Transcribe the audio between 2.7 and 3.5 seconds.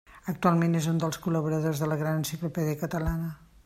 Catalana.